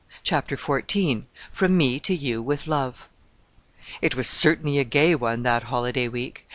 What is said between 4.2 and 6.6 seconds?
certainly a gay one—that holiday week.